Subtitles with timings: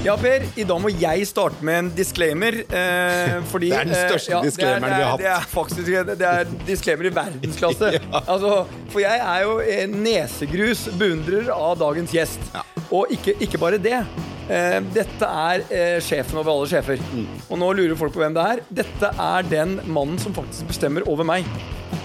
[0.00, 2.54] Ja, Per, i dag må jeg starte med en disclaimer.
[2.64, 5.20] Eh, fordi, Det er den største eh, ja, disclaimeren er, vi har hatt.
[5.20, 7.90] Det er, faktisk det er disclaimer i verdensklasse.
[8.32, 8.52] altså,
[8.88, 12.48] for jeg er jo en nesegrus beundrer av dagens gjest.
[12.88, 13.98] Og ikke, ikke bare det.
[14.48, 17.04] Eh, dette er eh, sjefen over alle sjefer.
[17.12, 17.28] Mm.
[17.50, 18.64] Og nå lurer folk på hvem det er.
[18.80, 21.44] Dette er den mannen som faktisk bestemmer over meg.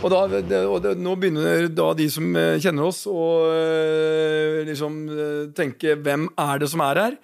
[0.01, 4.63] Og, da, det, og det, nå begynner da de som eh, kjenner oss, å eh,
[4.67, 7.19] liksom eh, tenke hvem er det som er her?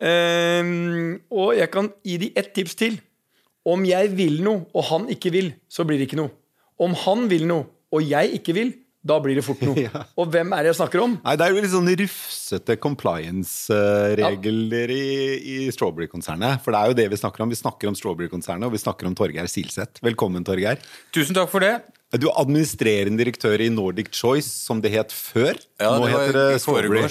[0.00, 3.00] Ehm, og jeg kan gi de ett tips til.
[3.68, 6.32] Om jeg vil noe, og han ikke vil, så blir det ikke noe.
[6.80, 8.70] Om han vil noe, og jeg ikke vil,
[9.04, 9.76] da blir det fort noe.
[9.84, 10.02] Ja.
[10.20, 11.12] Og hvem er det jeg snakker om?
[11.24, 15.04] Nei, Det er jo litt sånn rufsete compliance-regler i,
[15.40, 16.60] i Strawberry-konsernet.
[16.64, 17.52] For det er jo det vi snakker om.
[17.52, 20.00] Vi snakker om Strawberry-konsernet, og vi snakker om Torgeir Silseth.
[20.04, 20.80] Velkommen, Torgeir.
[21.16, 21.74] Tusen takk for det.
[22.18, 25.54] Du er administrerende direktør i Nordic Choice, som det het før.
[25.80, 27.04] Ja, Nå det heter det Strawberry.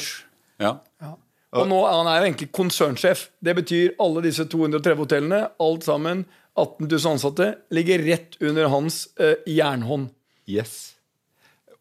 [0.60, 0.74] Ja.
[1.00, 1.14] Ja.
[1.58, 3.20] Og nå han er jo egentlig konsernsjef.
[3.42, 6.18] Det betyr alle disse 230 hotellene, alt sammen,
[6.60, 10.10] 18 000 ansatte, ligger rett under hans eh, jernhånd.
[10.50, 10.96] Yes.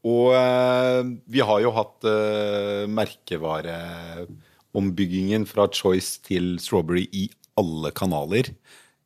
[0.07, 8.45] Og eh, vi har jo hatt eh, merkevareombyggingen fra Choice til Strawberry i alle kanaler.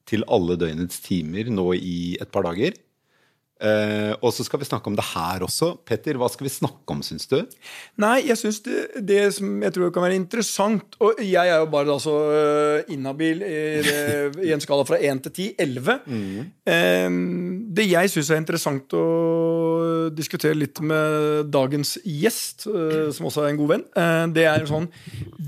[0.07, 2.73] Til alle døgnets timer nå i et par dager.
[3.63, 5.69] Eh, og så skal vi snakke om det her også.
[5.87, 7.37] Petter, hva skal vi snakke om, syns du?
[8.03, 11.69] Nei, jeg syns det, det som jeg tror kan være interessant Og jeg er jo
[11.71, 13.61] bare altså uh, inhabil i,
[14.49, 15.49] i en skala fra 1 til 10.
[15.63, 15.95] 11.
[16.73, 17.07] Eh,
[17.77, 19.05] det jeg syns er interessant å
[20.13, 23.85] diskutere litt med dagens gjest, som også er en god venn,
[24.35, 24.89] det er sånn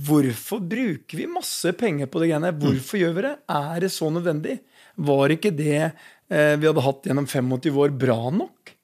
[0.07, 2.53] Hvorfor bruker vi masse penger på det greiene?
[2.61, 3.35] Hvorfor gjør vi det?
[3.59, 4.59] Er det så nødvendig?
[4.95, 5.91] Var ikke det
[6.29, 8.75] vi hadde hatt gjennom 85 år, bra nok?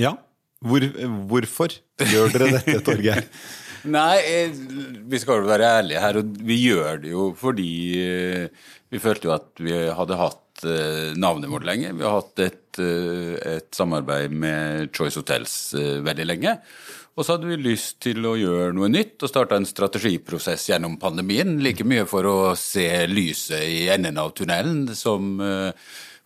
[0.00, 0.16] Ja.
[0.60, 0.84] Hvor,
[1.30, 1.72] hvorfor
[2.10, 3.24] gjør dere dette, Torgeir?
[3.88, 4.52] Nei, eh,
[5.08, 9.30] vi skal jo være ærlige her, og vi gjør det jo fordi eh, vi følte
[9.30, 11.94] jo at vi hadde hatt eh, navnet vårt lenge.
[11.96, 16.58] Vi har hatt et, eh, et samarbeid med Choice Hotels eh, veldig lenge.
[17.16, 20.98] Og så hadde vi lyst til å gjøre noe nytt og starte en strategiprosess gjennom
[21.00, 21.56] pandemien.
[21.64, 25.72] Like mye for å se lyset i enden av tunnelen som eh,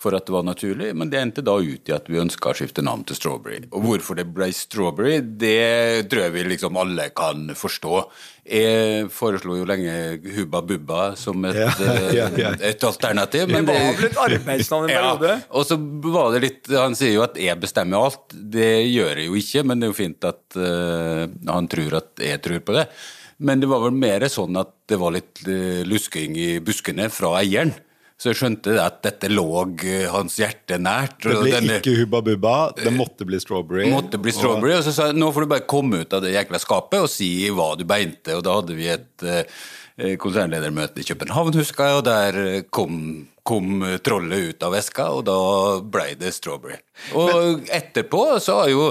[0.05, 2.57] for at det var naturlig, men det endte da ut i at vi ønska å
[2.59, 3.63] skifte navn til Strawberry.
[3.73, 8.03] Og hvorfor det ble Strawberry, det tror jeg vi liksom alle kan forstå.
[8.45, 9.95] Jeg foreslo jo lenge
[10.37, 11.71] Hubba Bubba som et, Ja,
[12.19, 12.51] ja, ja.
[12.59, 13.49] eh, et alternativ.
[13.49, 15.33] Det var vel et arbeidsnavn en periode?
[15.39, 18.29] ja, og så var det litt Han sier jo at jeg bestemmer alt.
[18.35, 22.27] Det gjør jeg jo ikke, men det er jo fint at uh, han tror at
[22.29, 22.85] jeg tror på det.
[23.45, 27.39] Men det var vel mer sånn at det var litt uh, lusking i buskene fra
[27.41, 27.73] eieren.
[28.17, 29.45] Så jeg skjønte at dette lå
[29.83, 31.19] eh, hans hjerte nært.
[31.25, 33.91] Det ble denne- ikke Hubba Bubba, det måtte bli Strawberry.
[33.91, 34.73] måtte bli strawberry.
[34.79, 37.09] Og så sa jeg nå får du bare komme ut av det jækla skapet og
[37.11, 38.35] si hva du beinte.
[38.39, 39.14] Og da hadde vi et eh,
[39.95, 42.97] konsernledermøte i København, husker jeg, og der eh, kom,
[43.47, 45.37] kom eh, trollet ut av veska, og da
[45.87, 46.81] blei det strawberry.
[47.15, 48.83] Og etterpå så er jo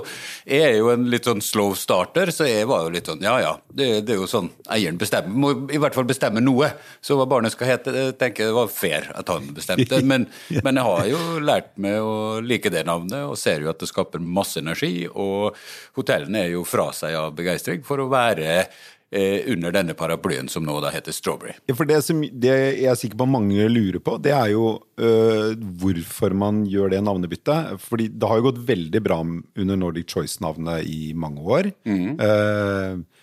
[0.48, 3.36] Jeg er jo en litt sånn slow starter, så jeg var jo litt sånn ja
[3.44, 5.36] ja, det, det er jo sånn eieren bestemmer.
[5.44, 6.72] Må i hvert fall bestemme noe.
[7.04, 10.00] Så hva barnet skal hete, det tenker jeg var fair at han bestemte.
[10.14, 10.30] Men,
[10.64, 13.92] men jeg har jo lært meg å like det navnet, og ser jo at det
[13.92, 15.08] skaper masse energi.
[15.08, 15.56] Og
[16.00, 18.68] hotellene er jo fra seg av begeistring for å være
[19.14, 21.56] eh, under denne paraplyen som nå da heter Strawberry.
[21.70, 24.76] Ja, for det, som, det jeg er sikker på mange lurer på, det er jo
[24.98, 27.78] øh, hvorfor man gjør det navnebyttet.
[27.84, 31.72] Fordi det har jo gått veldig bra under Nordic Choice-navnet i mange år.
[31.88, 33.23] Eh,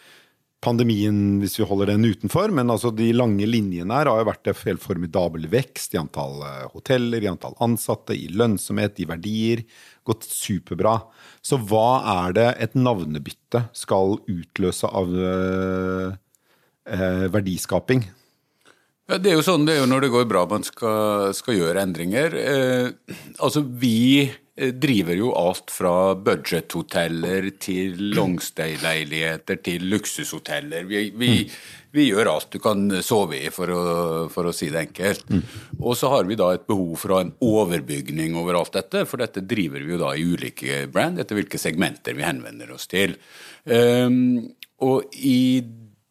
[0.65, 4.51] pandemien, hvis vi holder den utenfor, men altså de lange linjene her har jo vært
[4.51, 9.65] en helt formidabel vekst i antall eh, hoteller, i antall ansatte, i lønnsomhet, i verdier.
[10.07, 10.99] Gått superbra.
[11.41, 16.09] Så hva er det et navnebytte skal utløse av øh,
[16.89, 18.05] eh, verdiskaping?
[19.11, 21.57] Ja, Det er jo sånn det er jo når det går bra man skal, skal
[21.59, 22.37] gjøre endringer.
[22.39, 30.87] Eh, altså Vi eh, driver jo alt fra budgethoteller til longstay-leiligheter til luksushoteller.
[30.87, 31.33] Vi, vi,
[31.91, 33.83] vi gjør alt du kan sove i, for å,
[34.31, 35.27] for å si det enkelt.
[35.81, 39.03] Og så har vi da et behov for å ha en overbygning over alt dette,
[39.11, 42.87] for dette driver vi jo da i ulike brand etter hvilke segmenter vi henvender oss
[42.87, 43.19] til.
[43.67, 44.55] Um,
[44.87, 45.61] og i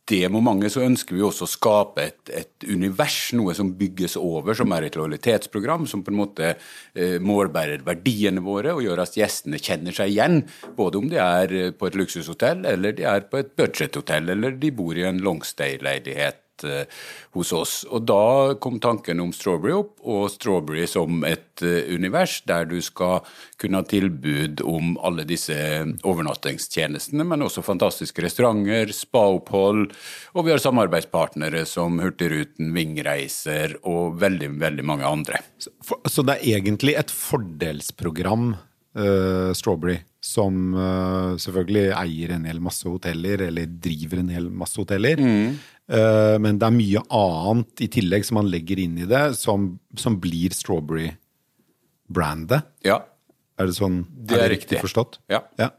[0.10, 4.58] det momentet så ønsker vi også å skape et, et, univers, noe som bygges over,
[4.58, 9.18] som er et lojalitetsprogram, som på en måte eh, målbærer verdiene våre og gjør at
[9.20, 10.44] gjestene kjenner seg igjen.
[10.78, 14.74] Både om de er på et luksushotell, eller de er på et budsjetthotell, eller de
[14.76, 16.84] bor i en longstay-leilighet uh,
[17.38, 17.74] hos oss.
[17.90, 22.78] Og da kom tanken om Strawberry opp, og Strawberry som et uh, univers der du
[22.84, 23.24] skal
[23.60, 25.56] kunne ha tilbud om alle disse
[26.08, 29.90] overnattingstjenestene, men også fantastiske restauranter, spaopphold,
[30.36, 35.44] og vi har samarbeidspartnere som Hurtigruten, Vingreiser og veldig, veldig mange andre.
[35.62, 38.54] Så, for, så det er egentlig et fordelsprogram,
[39.00, 40.00] uh, Strawberry?
[40.20, 45.18] Som uh, selvfølgelig eier en hel masse hoteller, eller driver en hel masse hoteller.
[45.20, 45.54] Mm.
[45.90, 49.80] Uh, men det er mye annet i tillegg som man legger inn i det, som,
[49.98, 52.62] som blir Strawberry-brandet.
[52.88, 52.98] Ja.
[53.60, 53.98] Er det sånn?
[54.12, 54.76] Det er, er det riktig.
[54.76, 55.14] riktig forstått?
[55.32, 55.42] Ja.
[55.60, 55.70] ja.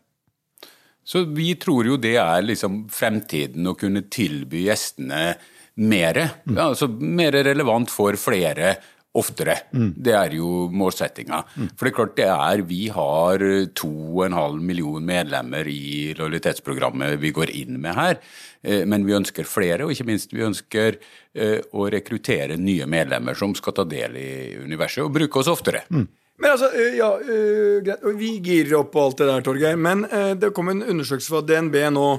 [1.04, 5.34] Så vi tror jo det er liksom fremtiden å kunne tilby gjestene
[5.80, 6.16] mer.
[6.44, 6.56] Mm.
[6.56, 8.76] Ja, altså mer relevant for flere
[9.18, 9.56] oftere.
[9.74, 9.88] Mm.
[9.96, 11.40] Det er jo målsettinga.
[11.56, 11.70] Mm.
[11.74, 13.42] For det er klart det er Vi har
[13.80, 18.20] 2,5 million medlemmer i lojalitetsprogrammet vi går inn med her.
[18.62, 21.00] Eh, men vi ønsker flere, og ikke minst vi ønsker
[21.34, 24.30] eh, å rekruttere nye medlemmer som skal ta del i
[24.62, 25.82] universet og bruke oss oftere.
[25.90, 26.06] Mm.
[26.40, 27.10] Men altså, eh, ja,
[27.84, 28.06] greit.
[28.20, 29.76] Vi girer opp på alt det der, Torgeir.
[29.76, 30.06] Men
[30.38, 32.12] det kom en undersøkelse fra DNB nå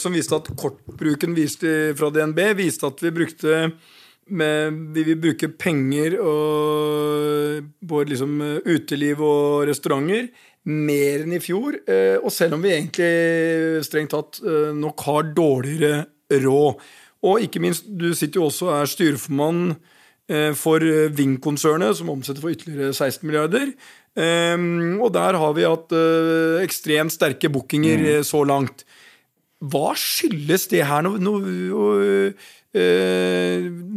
[0.00, 3.58] som viste at kortbruken viste, fra DNB viste at vi brukte
[4.32, 10.30] med, vi vil bruke penger og, på liksom uteliv og restauranter
[10.68, 11.78] mer enn i fjor.
[11.86, 16.04] Eh, og selv om vi egentlig strengt tatt eh, nok har dårligere
[16.42, 16.84] råd.
[17.22, 20.82] Og ikke minst, du sitter jo også og er styreformann eh, for
[21.16, 23.74] Ving-konsernet, som omsetter for ytterligere 16 milliarder.
[24.12, 25.94] Og der har vi hatt
[26.60, 28.26] ekstremt sterke bookinger mm.
[28.28, 28.82] så langt.
[29.62, 31.06] Hva skyldes det her?
[31.06, 31.44] Når, når,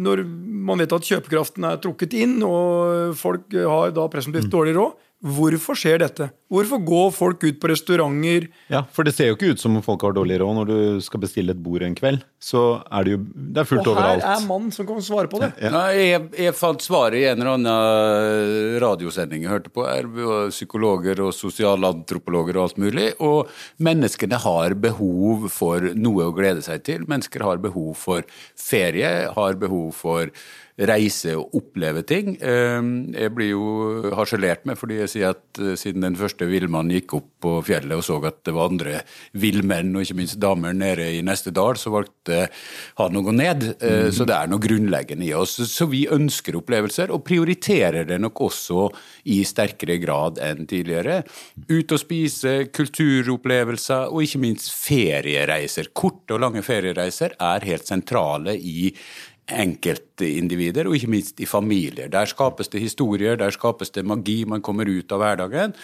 [0.06, 0.22] når
[0.70, 4.54] man vet at kjøpekraften er trukket inn, og folk har da presumptivt mm.
[4.54, 6.28] dårlig råd, Hvorfor skjer dette?
[6.52, 8.50] Hvorfor går folk ut på restauranter?
[8.70, 10.80] Ja, For det ser jo ikke ut som om folk har dårlig råd når du
[11.02, 12.26] skal bestille et bord en kveld.
[12.38, 12.62] Så
[12.94, 14.22] er det jo det er fullt overalt.
[14.22, 15.50] Og her er mannen som kan svare på det.
[15.64, 15.72] Ja.
[15.72, 15.84] Ja.
[15.96, 19.88] Jeg, jeg, fant svaret i en eller annen radiosending jeg hørte på.
[19.88, 20.12] Er
[20.54, 23.08] psykologer og sosialantropologer og alt mulig.
[23.24, 23.50] Og
[23.88, 27.08] menneskene har behov for noe å glede seg til.
[27.10, 28.28] Mennesker har behov for
[28.60, 30.30] ferie, har behov for
[30.76, 32.34] reise og oppleve ting.
[32.44, 36.98] Ehm, jeg blir jo harselert med fordi jeg sier at eh, siden den første villmannen
[36.98, 38.98] gikk opp på fjellet og så at det var andre
[39.40, 42.48] villmenn, og ikke minst damer, nede i neste dal, så valgte
[43.00, 43.64] han å gå ned.
[43.80, 44.10] Mm.
[44.16, 45.54] Så det er noe grunnleggende i oss.
[45.70, 48.88] Så vi ønsker opplevelser, og prioriterer det nok også
[49.32, 51.22] i sterkere grad enn tidligere.
[51.70, 55.94] Ut og spise, kulturopplevelser, og ikke minst feriereiser.
[55.94, 58.90] Korte og lange feriereiser er helt sentrale i
[59.46, 62.10] enkeltindivider, og ikke minst i familier.
[62.10, 64.40] Der skapes det historier, der skapes det magi.
[64.50, 65.76] Man kommer ut av hverdagen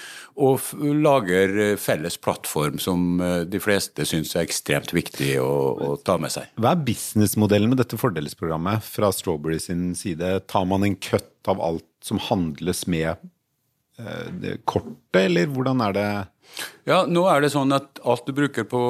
[0.41, 5.91] og lager eh, felles plattform som eh, de fleste syns er ekstremt viktig å, å,
[6.01, 6.49] ta med seg.
[6.57, 10.39] Hva er businessmodellen med dette fordelsprogrammet fra Strawberry sin side?
[10.49, 13.13] Tar man en køtt av alt som handles med
[14.01, 16.11] eh, kortet, eller hvordan er det?
[16.89, 18.81] Ja, nå er det sånn at alt du bruker på,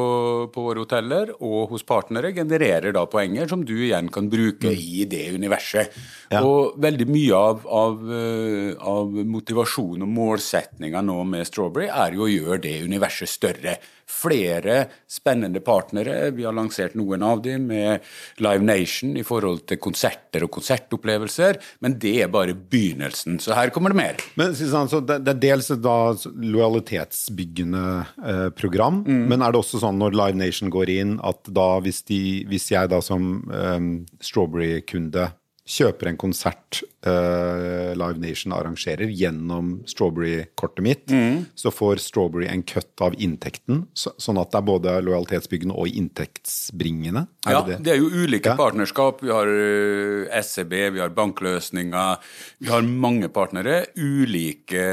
[0.54, 4.78] på våre hoteller og hos partnere, genererer da poenger som du igjen kan bruke mm.
[4.80, 5.98] i det universet.
[6.32, 6.44] Ja.
[6.48, 12.28] Og veldig mye av, av, eh, av motivasjon og målsetninga nå med Strawberry er jo
[12.28, 13.80] å gjøre det universet større
[14.12, 16.32] flere spennende partnere.
[16.36, 18.04] Vi har lansert noen av dem med
[18.44, 23.40] Live Nation i forhold til konserter og konsertopplevelser, men det er bare begynnelsen.
[23.42, 24.22] Så her kommer det mer.
[24.40, 26.14] Men så Det er dels da
[27.52, 29.28] lojalitetsbyggende eh, program, mm.
[29.30, 32.72] men er det også sånn når Live Nation går inn, at da hvis, de, hvis
[32.72, 33.80] jeg da som eh,
[34.22, 35.32] Strawberry-kunde
[35.66, 41.46] kjøper en konsert uh, Live Nation arrangerer gjennom Strawberry-kortet mitt, mm.
[41.56, 46.02] så får Strawberry en cut av inntekten, så, sånn at det er både lojalitetsbyggende og
[46.02, 47.26] inntektsbringende.
[47.48, 47.84] Er ja, det, det?
[47.86, 48.58] det, er jo ulike ja.
[48.60, 49.24] partnerskap.
[49.26, 52.36] Vi har eh, SEB, vi har bankløsninger.
[52.62, 53.80] Vi har mange partnere.
[53.98, 54.84] Ulike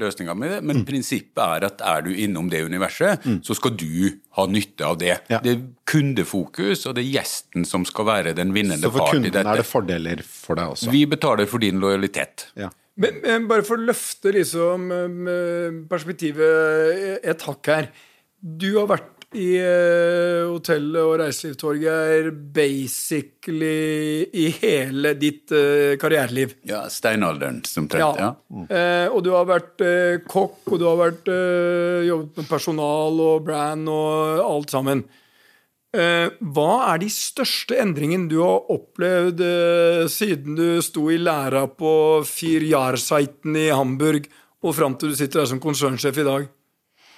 [0.00, 0.60] løsninger med det.
[0.66, 0.86] Men mm.
[0.88, 3.38] prinsippet er at er du innom det universet, mm.
[3.46, 5.14] så skal du ha nytte av det.
[5.30, 5.38] Ja.
[5.44, 9.38] Det er kundefokus, og det er gjesten som skal være den vinnende part i dette.
[9.38, 10.92] Så for kunden er det fordeler for deg også?
[10.94, 12.48] Vi betaler for din lojalitet.
[12.58, 12.70] Ja.
[13.00, 14.90] Men, men, bare for å løfte liksom
[15.88, 17.88] perspektivet et hakk her.
[18.42, 25.54] Du har vært i uh, hotell- og reiselivstorget basically i hele ditt
[26.02, 26.52] karriereliv.
[26.68, 28.28] Ja, steinalderen som trent, ja.
[28.28, 28.52] ja.
[28.52, 28.66] Mm.
[28.68, 29.86] Eh, og du har vært
[30.28, 35.06] kokk, og du har vært jobbet med personal og brand og alt sammen.
[35.92, 41.66] Eh, hva er de største endringene du har opplevd eh, siden du sto i læra
[41.68, 41.92] på
[42.24, 44.24] Fyrjar-siten i Hamburg
[44.64, 46.46] og fram til du sitter der som konsernsjef i dag?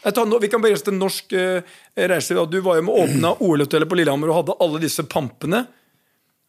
[0.05, 2.49] Tar, vi kan begrense til norsk eh, reiseliv.
[2.51, 5.63] Du var jo med å åpne OL-hotellet på Lillehammer og hadde alle disse pampene.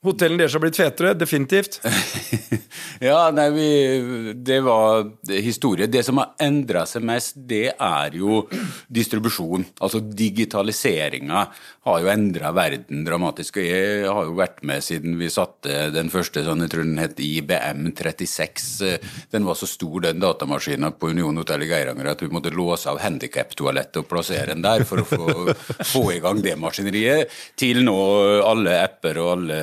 [0.06, 1.82] Hotellene deres har blitt fetere, definitivt.
[3.04, 5.88] Ja, nei, vi, det var historie.
[5.92, 8.46] Det som har endra seg mest, det er jo
[8.88, 9.66] distribusjon.
[9.84, 11.46] Altså digitaliseringa
[11.86, 13.60] har jo endra verden dramatisk.
[13.60, 17.02] Og jeg har jo vært med siden vi satte den første, sånn, jeg tror den
[17.02, 18.96] het IBM 36.
[19.34, 22.90] Den var så stor, den datamaskinen på Union hotell i Geiranger, at vi måtte låse
[22.92, 25.56] av handikaptoalettet og plassere den der for å få,
[25.94, 27.34] få i gang det maskineriet.
[27.60, 28.00] Til nå
[28.46, 29.60] alle apper og alle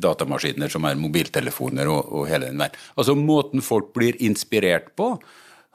[0.00, 2.80] datamaskiner som er mobiltelefoner og, og hele den verden.
[2.96, 5.14] Altså måten folk blir inspirert på,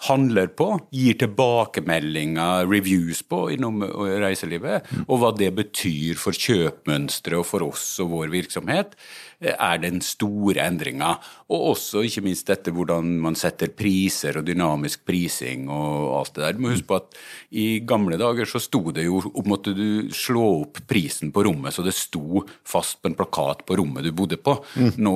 [0.09, 7.39] handler på, gir tilbakemeldinger, reviews på innom eh, reiselivet, og hva det betyr for kjøpmønstre
[7.39, 8.97] og for oss og vår virksomhet,
[9.41, 11.15] er den store endringa.
[11.51, 16.45] Og også ikke minst dette hvordan man setter priser og dynamisk prising og alt det
[16.45, 16.55] der.
[16.55, 17.19] Du må huske på at
[17.55, 21.83] i gamle dager så sto det jo Måtte du slå opp prisen på rommet så
[21.85, 24.55] det sto fast på en plakat på rommet du bodde på.
[24.97, 25.13] Nå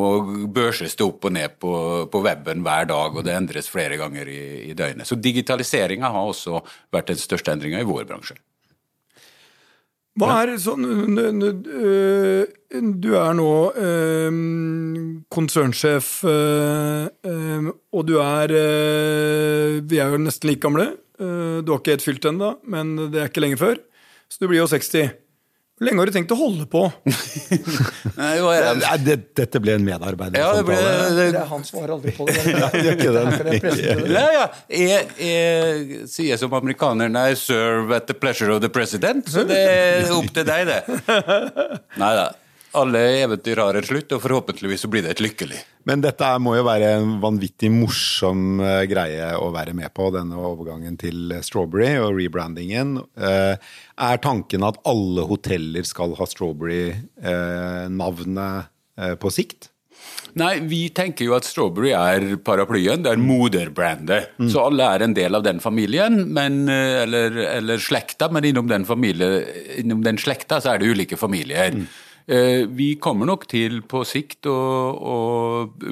[0.53, 1.73] børses det opp og ned på,
[2.11, 5.09] på weben hver dag, og det endres flere ganger i, i døgnet.
[5.09, 6.61] Så digitaliseringa har også
[6.93, 8.37] vært den største endringa i vår bransje.
[10.19, 10.83] Hva er sånn
[12.79, 14.39] Du er nå eh,
[15.33, 20.91] konsernsjef, eh, øh, og du er eh, Vi er jo nesten like gamle.
[21.19, 23.81] Øh, Du har ikke helt fylt ennå, men det er ikke lenge før.
[24.29, 25.09] Så du blir jo 60.
[25.79, 26.81] Hvor lenge har du tenkt å holde på?
[28.19, 28.71] Nei, hva er det?
[28.81, 32.35] Nei, det, dette ble en Ja, det ble, det, det, Han svarer aldri på det.
[32.51, 34.09] Nei, ikke det.
[34.11, 34.43] Ja, ja.
[34.67, 39.63] Jeg, jeg sier som amerikanerne I serve at the pleasure of the president, så det
[39.63, 40.83] er opp til deg, det.
[42.03, 42.27] Nei da.
[42.77, 45.57] Alle eventyr har en slutt, og forhåpentligvis så blir det et lykkelig.
[45.89, 50.35] Men dette må jo være en vanvittig morsom eh, greie å være med på, denne
[50.37, 52.87] overgangen til Strawberry og rebrandingen.
[53.17, 58.55] Eh, er tanken at alle hoteller skal ha Strawberry-navnet
[59.01, 59.69] eh, på sikt?
[60.39, 64.23] Nei, vi tenker jo at Strawberry er paraplyen, det er moderbrandet.
[64.51, 68.85] Så alle er en del av den familien, men, eller, eller slekta, men innom den,
[68.87, 69.29] familie,
[69.81, 71.71] innom den slekta så er det ulike familier.
[71.73, 71.79] Eh,
[72.29, 75.15] Vi kommer nok til på sikt å, å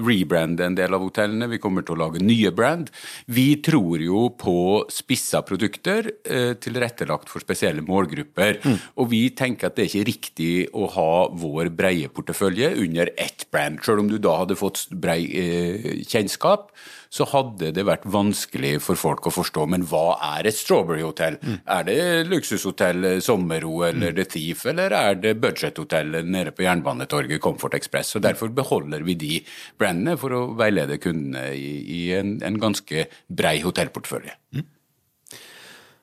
[0.06, 1.48] rebrande en del av hotellene.
[1.50, 2.92] Vi kommer til å lage nye brand.
[3.26, 4.58] Vi tror jo på
[4.94, 8.62] spissa produkter eh, tilrettelagt for spesielle målgrupper.
[9.02, 13.48] Og vi tenker at det er ikke riktig å ha vår breie portefølje under ett
[13.52, 13.82] brand.
[13.86, 16.70] Selv om du da hadde fått brei eh, kjennskap,
[17.10, 19.66] så hadde det vært vanskelig for folk å forstå.
[19.74, 21.40] Men hva er et Strawberry-hotell?
[21.64, 22.00] Er det
[22.32, 28.16] luksushotell eh, Sommero eller The Thief, eller er det budgethotell nede på Jernbanetorget Comfort Express?
[28.18, 29.34] Og Derfor beholder vi de
[29.80, 34.36] brandene for å veilede kundene i, i en, en ganske brei hotellportefølje.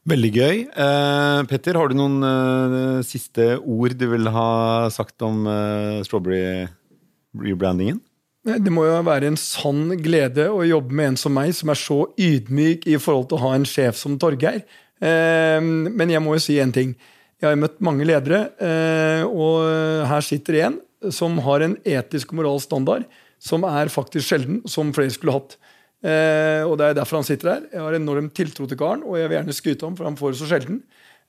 [0.05, 0.59] Veldig gøy.
[0.69, 4.49] Eh, Petter, har du noen eh, siste ord du vil ha
[4.93, 8.03] sagt om eh, Strawberry-rebrandingen?
[8.45, 11.79] Det må jo være en sann glede å jobbe med en som meg, som er
[11.81, 14.61] så ydmyk i forhold til å ha en sjef som Torgeir.
[15.01, 16.95] Eh, Men jeg må jo si en ting.
[17.41, 22.43] Jeg har møtt mange ledere, eh, og her sitter en som har en etisk og
[22.43, 23.05] moralsk standard
[23.41, 25.57] som er faktisk sjelden, som flere skulle hatt.
[26.05, 27.63] Eh, Og det er derfor han sitter her.
[27.73, 30.33] Jeg har enorm tiltro til karen, og jeg vil gjerne skryte ham, for han får
[30.33, 30.83] det så sjelden.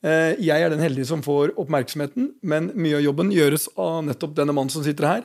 [0.04, 4.36] Eh, Jeg er den heldige som får oppmerksomheten, men mye av jobben gjøres av nettopp
[4.36, 5.24] denne mannen som sitter her.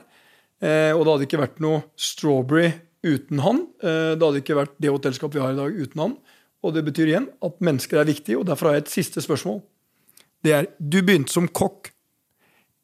[0.60, 2.74] Eh, og det hadde ikke vært noe Strawberry
[3.06, 3.64] uten han.
[3.80, 6.16] Eh, det hadde ikke vært det hotellskapet vi har i dag uten han.
[6.60, 9.62] Og det betyr igjen at mennesker er viktige, og derfor har jeg et siste spørsmål.
[10.44, 11.92] Det er, Du begynte som kokk.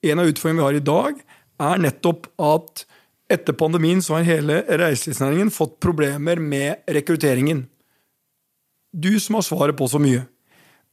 [0.05, 1.21] En av utfordringene vi har i dag,
[1.57, 2.85] er nettopp at
[3.33, 7.65] etter pandemien så har hele reiselivsnæringen fått problemer med rekrutteringen.
[8.93, 10.25] Du som har svaret på så mye.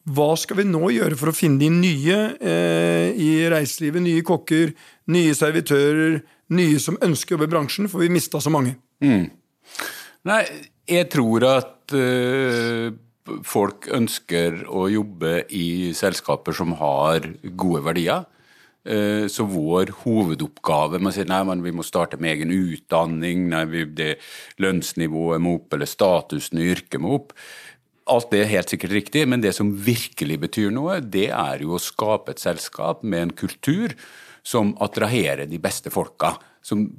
[0.03, 4.03] Hva skal vi nå gjøre for å finne de nye eh, i reiselivet?
[4.03, 4.73] Nye kokker,
[5.15, 6.17] nye servitører,
[6.57, 7.87] nye som ønsker å jobbe i bransjen?
[7.91, 8.75] For vi mista så mange.
[10.27, 10.43] Nei,
[10.91, 12.91] jeg tror at eh,
[13.47, 18.25] folk ønsker å jobbe i selskaper som har gode verdier.
[18.83, 23.47] Eh, Så vår hovedoppgave med å si nei, men vi må starte med egen utdanning,
[23.55, 24.17] nei, vi, det
[24.59, 27.31] lønnsnivået må opp, eller statusen i yrket må opp.
[28.11, 31.77] Alt det er helt sikkert riktig, men det som virkelig betyr noe, det er jo
[31.77, 33.95] å skape et selskap med en kultur
[34.43, 36.35] som attraherer de beste folka.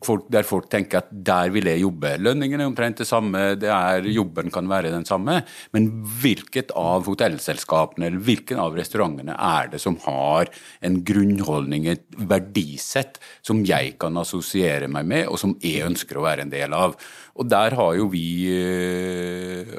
[0.04, 2.10] Folk, der folk tenker at der vil jeg jobbe.
[2.20, 5.38] Lønningen er omtrent det samme, det er, jobben kan være den samme.
[5.76, 5.88] Men
[6.20, 10.52] hvilket av hotellselskapene eller hvilken av restaurantene er det som har
[10.84, 16.26] en grunnholdning, et verdisett, som jeg kan assosiere meg med, og som jeg ønsker å
[16.28, 16.96] være en del av?
[17.40, 19.70] Og der har jo vi øh,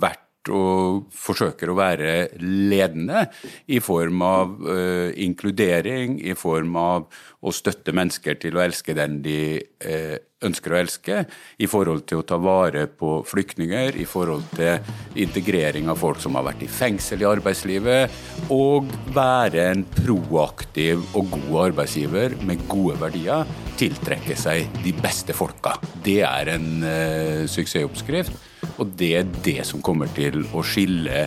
[0.00, 3.26] vært og forsøker å være ledende
[3.68, 7.06] i form av uh, inkludering, i form av
[7.44, 9.40] å støtte mennesker til å elske den de
[9.84, 10.16] uh,
[10.46, 11.22] ønsker å elske,
[11.60, 14.80] i forhold til å ta vare på flyktninger, i forhold til
[15.20, 18.20] integrering av folk som har vært i fengsel i arbeidslivet,
[18.54, 23.48] og være en proaktiv og god arbeidsgiver med gode verdier,
[23.80, 25.76] tiltrekke seg de beste folka.
[26.04, 28.46] Det er en uh, suksessoppskrift.
[28.80, 31.26] Og det er det som kommer til å skille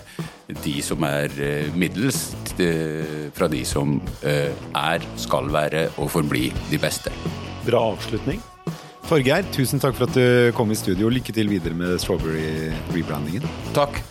[0.64, 2.34] de som er eh, middels,
[3.34, 7.14] fra de som eh, er, skal være og forbli de beste.
[7.66, 8.42] Bra avslutning.
[9.14, 11.06] Torgeir, tusen takk for at du kom i studio.
[11.14, 13.46] Lykke til videre med Strawberry-rebrandingen.
[13.78, 14.02] Takk.